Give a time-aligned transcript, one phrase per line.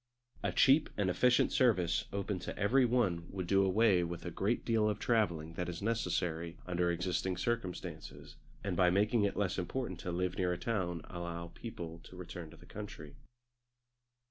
[0.41, 4.65] A cheap and efficient service open to every one would do away with a great
[4.65, 9.99] deal of travelling that is necessary under existing circumstances, and by making it less important
[9.99, 13.13] to live near a town allow people to return to the country.